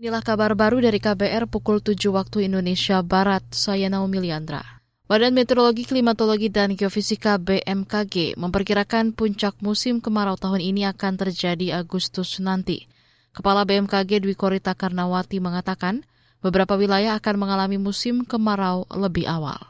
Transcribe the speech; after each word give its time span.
Inilah 0.00 0.24
kabar 0.24 0.56
baru 0.56 0.80
dari 0.80 0.96
KBR 0.96 1.44
pukul 1.44 1.84
7 1.84 2.08
waktu 2.08 2.48
Indonesia 2.48 3.04
Barat. 3.04 3.44
Saya 3.52 3.92
Naomi 3.92 4.16
Liandra. 4.24 4.64
Badan 5.04 5.36
Meteorologi, 5.36 5.84
Klimatologi, 5.84 6.48
dan 6.48 6.72
Geofisika 6.72 7.36
BMKG 7.36 8.32
memperkirakan 8.40 9.12
puncak 9.12 9.60
musim 9.60 10.00
kemarau 10.00 10.40
tahun 10.40 10.64
ini 10.64 10.88
akan 10.88 11.20
terjadi 11.20 11.84
Agustus 11.84 12.40
nanti. 12.40 12.88
Kepala 13.36 13.68
BMKG 13.68 14.24
Dwi 14.24 14.32
Korita 14.32 14.72
Karnawati 14.72 15.36
mengatakan 15.36 16.00
beberapa 16.40 16.80
wilayah 16.80 17.20
akan 17.20 17.36
mengalami 17.36 17.76
musim 17.76 18.24
kemarau 18.24 18.88
lebih 18.96 19.28
awal. 19.28 19.60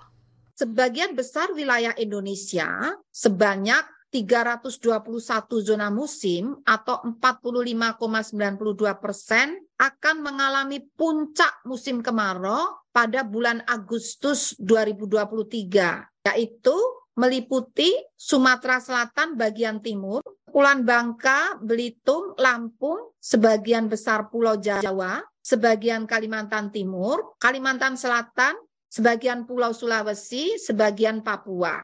Sebagian 0.54 1.18
besar 1.18 1.50
wilayah 1.58 1.90
Indonesia 1.98 2.70
sebanyak 3.10 3.82
321 4.10 5.62
zona 5.62 5.88
musim 5.88 6.58
atau 6.66 6.98
45,92 7.22 8.98
persen 8.98 9.54
akan 9.78 10.16
mengalami 10.20 10.82
puncak 10.98 11.62
musim 11.62 12.02
kemarau 12.02 12.82
pada 12.90 13.22
bulan 13.22 13.62
Agustus 13.70 14.58
2023, 14.58 16.26
yaitu 16.26 16.74
meliputi 17.14 17.94
Sumatera 18.18 18.82
Selatan 18.82 19.38
bagian 19.38 19.78
timur, 19.78 20.26
Pulau 20.50 20.82
Bangka, 20.82 21.62
Belitung, 21.62 22.34
Lampung, 22.34 23.14
sebagian 23.22 23.86
besar 23.86 24.26
Pulau 24.26 24.58
Jawa, 24.58 25.22
sebagian 25.38 26.10
Kalimantan 26.10 26.74
Timur, 26.74 27.38
Kalimantan 27.38 27.94
Selatan, 27.94 28.58
sebagian 28.90 29.46
Pulau 29.46 29.70
Sulawesi, 29.70 30.58
sebagian 30.58 31.22
Papua. 31.22 31.78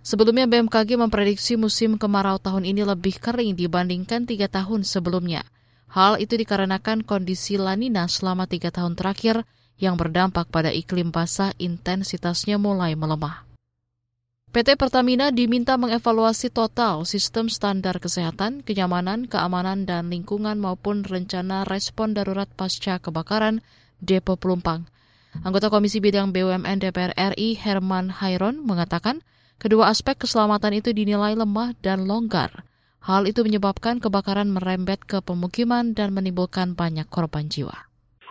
Sebelumnya 0.00 0.48
BMKG 0.48 0.96
memprediksi 0.96 1.60
musim 1.60 2.00
kemarau 2.00 2.40
tahun 2.40 2.64
ini 2.64 2.88
lebih 2.88 3.20
kering 3.20 3.52
dibandingkan 3.52 4.24
tiga 4.24 4.48
tahun 4.48 4.80
sebelumnya. 4.80 5.44
Hal 5.92 6.16
itu 6.16 6.40
dikarenakan 6.40 7.04
kondisi 7.04 7.60
lanina 7.60 8.08
selama 8.08 8.48
tiga 8.48 8.72
tahun 8.72 8.96
terakhir 8.96 9.44
yang 9.76 10.00
berdampak 10.00 10.48
pada 10.48 10.72
iklim 10.72 11.12
basah 11.12 11.52
intensitasnya 11.60 12.56
mulai 12.56 12.96
melemah. 12.96 13.44
PT 14.50 14.74
Pertamina 14.74 15.30
diminta 15.30 15.78
mengevaluasi 15.78 16.50
total 16.50 17.06
sistem 17.06 17.46
standar 17.46 18.02
kesehatan, 18.02 18.66
kenyamanan, 18.66 19.30
keamanan, 19.30 19.86
dan 19.86 20.10
lingkungan 20.10 20.58
maupun 20.58 21.06
rencana 21.06 21.62
respon 21.62 22.18
darurat 22.18 22.50
pasca 22.50 22.98
kebakaran 22.98 23.62
Depo 24.02 24.34
Pelumpang. 24.34 24.90
Anggota 25.46 25.70
Komisi 25.70 26.02
Bidang 26.02 26.34
BUMN 26.34 26.82
DPR 26.82 27.14
RI 27.14 27.54
Herman 27.54 28.10
Hairon 28.10 28.58
mengatakan 28.66 29.22
Kedua 29.60 29.92
aspek 29.92 30.16
keselamatan 30.16 30.80
itu 30.80 30.96
dinilai 30.96 31.36
lemah 31.36 31.76
dan 31.84 32.08
longgar. 32.08 32.64
Hal 33.04 33.28
itu 33.28 33.44
menyebabkan 33.44 34.00
kebakaran 34.00 34.48
merembet 34.48 35.04
ke 35.04 35.20
pemukiman 35.20 35.92
dan 35.92 36.16
menimbulkan 36.16 36.72
banyak 36.72 37.04
korban 37.12 37.44
jiwa. 37.52 37.76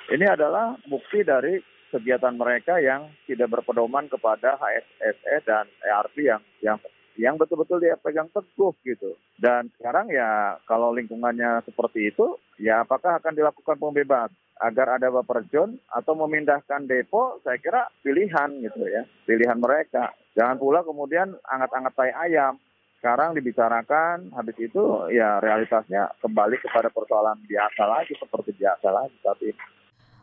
Ini 0.09 0.25
adalah 0.25 0.73
bukti 0.89 1.21
dari 1.21 1.61
kegiatan 1.93 2.33
mereka 2.33 2.81
yang 2.81 3.13
tidak 3.29 3.45
berpedoman 3.53 4.09
kepada 4.09 4.57
HSSE 4.57 5.45
dan 5.45 5.69
ERP 5.85 6.25
yang 6.25 6.41
yang 6.65 6.81
yang 7.13 7.37
betul-betul 7.37 7.77
dia 7.77 7.93
pegang 8.01 8.33
teguh 8.33 8.73
gitu. 8.81 9.13
Dan 9.37 9.69
sekarang 9.77 10.09
ya 10.09 10.57
kalau 10.65 10.89
lingkungannya 10.97 11.61
seperti 11.61 12.09
itu, 12.09 12.41
ya 12.57 12.81
apakah 12.81 13.21
akan 13.21 13.37
dilakukan 13.37 13.77
pembebas 13.77 14.33
agar 14.59 14.99
ada 14.99 15.07
John 15.51 15.79
atau 15.87 16.13
memindahkan 16.19 16.85
depo? 16.85 17.39
Saya 17.41 17.57
kira 17.57 17.87
pilihan 18.03 18.59
gitu 18.59 18.83
ya, 18.85 19.07
pilihan 19.23 19.57
mereka. 19.57 20.11
Jangan 20.35 20.59
pula 20.59 20.83
kemudian 20.83 21.35
angat-angat 21.47 21.93
tai 21.95 22.11
ayam. 22.11 22.59
Sekarang 22.99 23.31
dibicarakan, 23.31 24.35
habis 24.35 24.59
itu 24.59 25.07
ya 25.15 25.39
realitasnya 25.39 26.11
kembali 26.19 26.59
kepada 26.59 26.91
persoalan 26.91 27.39
biasa 27.47 27.83
lagi, 27.87 28.11
seperti 28.19 28.51
biasa 28.59 28.91
lagi 28.91 29.15
tapi 29.23 29.55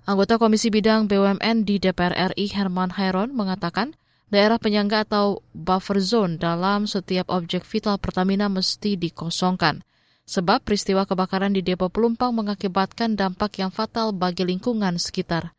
Anggota 0.06 0.38
Komisi 0.38 0.70
Bidang 0.70 1.10
BUMN 1.10 1.66
di 1.66 1.82
DPR 1.82 2.14
RI 2.30 2.46
Herman 2.54 2.94
Hairon 2.94 3.34
mengatakan, 3.34 3.98
daerah 4.30 4.54
penyangga 4.54 5.02
atau 5.02 5.42
buffer 5.50 5.98
zone 5.98 6.38
dalam 6.38 6.86
setiap 6.86 7.26
objek 7.26 7.66
vital 7.66 7.98
Pertamina 7.98 8.46
mesti 8.46 8.94
dikosongkan. 8.94 9.82
Sebab 10.26 10.66
peristiwa 10.66 11.06
kebakaran 11.06 11.54
di 11.54 11.62
depo 11.62 11.86
Pelumpang 11.86 12.34
mengakibatkan 12.34 13.14
dampak 13.14 13.62
yang 13.62 13.70
fatal 13.70 14.10
bagi 14.10 14.42
lingkungan 14.42 14.98
sekitar. 14.98 15.54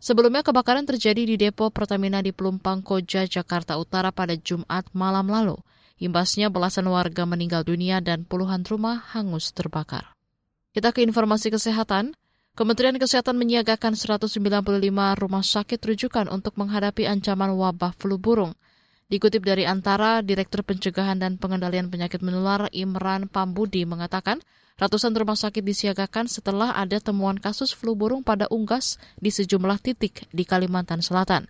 Sebelumnya 0.00 0.40
kebakaran 0.40 0.88
terjadi 0.88 1.24
di 1.24 1.36
depo 1.36 1.68
Pertamina 1.68 2.24
di 2.24 2.32
Pelumpang 2.32 2.80
Koja, 2.80 3.28
Jakarta 3.28 3.76
Utara 3.76 4.12
pada 4.12 4.32
Jumat 4.36 4.88
malam 4.96 5.28
lalu. 5.28 5.56
Imbasnya 5.96 6.52
belasan 6.52 6.88
warga 6.92 7.24
meninggal 7.24 7.64
dunia 7.64 8.04
dan 8.04 8.28
puluhan 8.28 8.60
rumah 8.64 9.00
hangus 9.16 9.52
terbakar. 9.56 10.12
Kita 10.76 10.92
ke 10.92 11.00
informasi 11.00 11.48
kesehatan. 11.48 12.12
Kementerian 12.56 12.96
Kesehatan 12.96 13.36
menyiagakan 13.36 13.96
195 13.96 14.32
rumah 15.20 15.44
sakit 15.44 15.80
rujukan 15.80 16.28
untuk 16.32 16.56
menghadapi 16.56 17.04
ancaman 17.04 17.52
wabah 17.52 17.92
flu 17.96 18.16
burung. 18.16 18.56
Dikutip 19.06 19.46
dari 19.46 19.62
Antara, 19.62 20.18
Direktur 20.18 20.66
Pencegahan 20.66 21.22
dan 21.22 21.38
Pengendalian 21.38 21.86
Penyakit 21.86 22.26
Menular 22.26 22.66
Imran 22.74 23.30
Pambudi 23.30 23.86
mengatakan, 23.86 24.42
Ratusan 24.76 25.16
rumah 25.16 25.40
sakit 25.40 25.64
disiagakan 25.64 26.28
setelah 26.28 26.76
ada 26.76 27.00
temuan 27.00 27.40
kasus 27.40 27.72
flu 27.72 27.96
burung 27.96 28.20
pada 28.20 28.44
unggas 28.52 29.00
di 29.16 29.32
sejumlah 29.32 29.80
titik 29.80 30.28
di 30.28 30.44
Kalimantan 30.44 31.00
Selatan. 31.00 31.48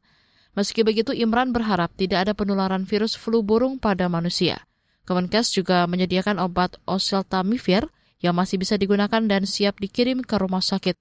Meski 0.55 0.87
begitu, 0.87 1.11
Imran 1.11 1.51
berharap 1.51 1.91
tidak 1.99 2.29
ada 2.29 2.33
penularan 2.39 2.87
virus 2.87 3.19
flu 3.19 3.43
burung 3.43 3.83
pada 3.83 4.07
manusia. 4.07 4.63
Kemenkes 5.11 5.51
juga 5.51 5.91
menyediakan 5.91 6.39
obat 6.39 6.79
oseltamivir 6.87 7.91
yang 8.23 8.39
masih 8.39 8.63
bisa 8.63 8.79
digunakan 8.79 9.25
dan 9.27 9.43
siap 9.43 9.83
dikirim 9.83 10.23
ke 10.23 10.39
rumah 10.39 10.63
sakit. 10.63 10.95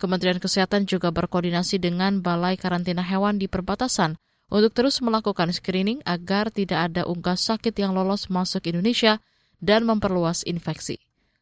Kementerian 0.00 0.42
Kesehatan 0.42 0.90
juga 0.90 1.14
berkoordinasi 1.14 1.78
dengan 1.78 2.18
Balai 2.18 2.58
Karantina 2.58 3.06
Hewan 3.06 3.38
di 3.38 3.46
perbatasan 3.46 4.18
untuk 4.50 4.74
terus 4.74 4.98
melakukan 5.00 5.48
screening 5.54 6.02
agar 6.04 6.50
tidak 6.50 6.90
ada 6.90 7.06
unggas 7.06 7.46
sakit 7.46 7.72
yang 7.78 7.94
lolos 7.96 8.28
masuk 8.28 8.66
Indonesia 8.68 9.22
dan 9.62 9.86
memperluas 9.86 10.42
infeksi. 10.44 10.98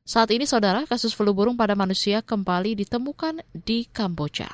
Saat 0.08 0.32
ini, 0.32 0.48
saudara, 0.48 0.88
kasus 0.88 1.12
flu 1.12 1.36
burung 1.36 1.56
pada 1.56 1.76
manusia 1.76 2.24
kembali 2.24 2.80
ditemukan 2.80 3.44
di 3.52 3.84
Kamboja. 3.88 4.48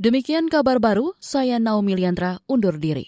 Demikian 0.00 0.48
kabar 0.48 0.80
baru, 0.80 1.12
saya 1.20 1.60
Naomi 1.60 1.92
Liandra 1.92 2.40
undur 2.48 2.80
diri. 2.80 3.04